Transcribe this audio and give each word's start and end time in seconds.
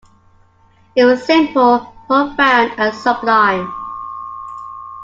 It 0.95 1.05
was 1.05 1.23
simple, 1.27 1.93
profound, 2.07 2.71
and 2.79 2.91
sublime. 2.91 3.71